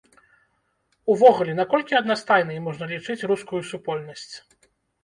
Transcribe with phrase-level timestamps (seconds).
[1.15, 4.31] Увогуле, наколькі аднастайнай можна лічыць рускую супольнасць?